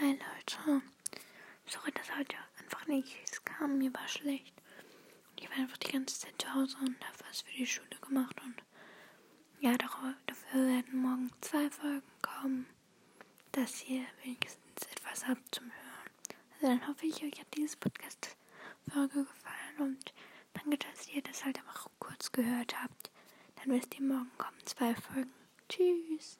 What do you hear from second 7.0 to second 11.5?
habe was für die Schule gemacht. Und ja, dafür werden morgen